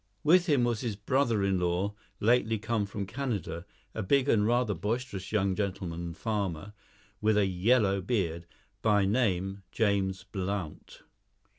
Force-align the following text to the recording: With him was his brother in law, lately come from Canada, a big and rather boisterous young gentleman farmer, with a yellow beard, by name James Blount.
With 0.23 0.47
him 0.47 0.63
was 0.63 0.81
his 0.81 0.95
brother 0.95 1.43
in 1.43 1.59
law, 1.59 1.93
lately 2.19 2.57
come 2.57 2.87
from 2.87 3.05
Canada, 3.05 3.67
a 3.93 4.01
big 4.01 4.27
and 4.27 4.47
rather 4.47 4.73
boisterous 4.73 5.31
young 5.31 5.53
gentleman 5.53 6.15
farmer, 6.15 6.73
with 7.21 7.37
a 7.37 7.45
yellow 7.45 8.01
beard, 8.01 8.47
by 8.81 9.05
name 9.05 9.61
James 9.71 10.23
Blount. 10.23 11.03